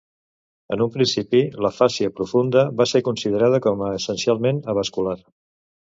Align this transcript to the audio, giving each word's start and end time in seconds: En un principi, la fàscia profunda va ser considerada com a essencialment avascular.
En 0.75 0.83
un 0.85 0.87
principi, 0.95 1.41
la 1.65 1.71
fàscia 1.75 2.13
profunda 2.21 2.65
va 2.79 2.89
ser 2.95 3.05
considerada 3.11 3.61
com 3.67 3.85
a 3.89 3.93
essencialment 3.99 4.63
avascular. 4.75 5.19